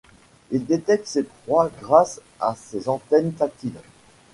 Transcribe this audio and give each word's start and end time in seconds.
Il 0.49 0.65
détecte 0.65 1.05
ses 1.05 1.21
proies 1.25 1.69
grâce 1.79 2.21
à 2.39 2.55
ses 2.55 2.89
antennes 2.89 3.33
tactiles. 3.33 3.77